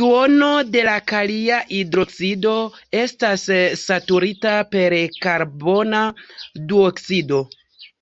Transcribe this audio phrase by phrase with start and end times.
[0.00, 2.52] Duono de la kalia hidroksido
[2.98, 3.46] estas
[3.80, 4.94] saturita per
[5.26, 6.04] karbona
[6.74, 7.42] duoksido.